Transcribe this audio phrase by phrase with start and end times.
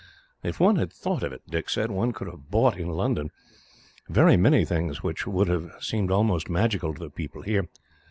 [0.41, 3.29] "If one had thought of it," Dick said, "one could have bought, in London,
[4.09, 7.67] very many things which would have seemed almost magical to the people here.